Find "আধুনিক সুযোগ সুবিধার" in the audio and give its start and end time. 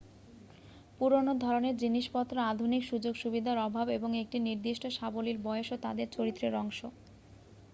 2.51-3.57